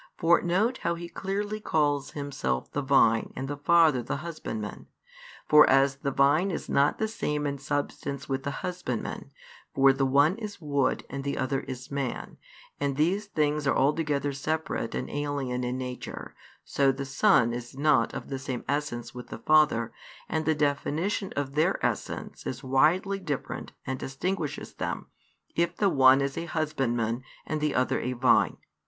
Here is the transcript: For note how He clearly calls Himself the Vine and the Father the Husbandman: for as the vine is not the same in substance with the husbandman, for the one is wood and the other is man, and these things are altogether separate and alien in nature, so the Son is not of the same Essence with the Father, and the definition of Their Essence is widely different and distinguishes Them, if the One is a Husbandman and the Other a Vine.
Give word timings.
For 0.17 0.41
note 0.41 0.79
how 0.79 0.95
He 0.95 1.07
clearly 1.07 1.59
calls 1.59 2.13
Himself 2.13 2.71
the 2.71 2.81
Vine 2.81 3.31
and 3.35 3.47
the 3.47 3.55
Father 3.55 4.01
the 4.01 4.17
Husbandman: 4.25 4.87
for 5.47 5.69
as 5.69 5.97
the 5.97 6.09
vine 6.09 6.49
is 6.49 6.67
not 6.67 6.97
the 6.97 7.07
same 7.07 7.45
in 7.45 7.59
substance 7.59 8.27
with 8.27 8.41
the 8.41 8.49
husbandman, 8.65 9.29
for 9.75 9.93
the 9.93 10.07
one 10.07 10.39
is 10.39 10.59
wood 10.59 11.05
and 11.07 11.23
the 11.23 11.37
other 11.37 11.59
is 11.59 11.91
man, 11.91 12.39
and 12.79 12.97
these 12.97 13.27
things 13.27 13.67
are 13.67 13.77
altogether 13.77 14.33
separate 14.33 14.95
and 14.95 15.07
alien 15.11 15.63
in 15.63 15.77
nature, 15.77 16.33
so 16.63 16.91
the 16.91 17.05
Son 17.05 17.53
is 17.53 17.77
not 17.77 18.11
of 18.11 18.29
the 18.29 18.39
same 18.39 18.65
Essence 18.67 19.13
with 19.13 19.27
the 19.27 19.37
Father, 19.37 19.91
and 20.27 20.45
the 20.45 20.55
definition 20.55 21.31
of 21.35 21.53
Their 21.53 21.77
Essence 21.85 22.47
is 22.47 22.63
widely 22.63 23.19
different 23.19 23.71
and 23.85 23.99
distinguishes 23.99 24.73
Them, 24.73 25.09
if 25.55 25.77
the 25.77 25.89
One 25.91 26.21
is 26.21 26.39
a 26.39 26.45
Husbandman 26.45 27.21
and 27.45 27.61
the 27.61 27.75
Other 27.75 27.99
a 27.99 28.13
Vine. 28.13 28.57